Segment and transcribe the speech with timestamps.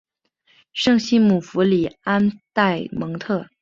[0.73, 3.47] 圣西姆福里安代蒙特。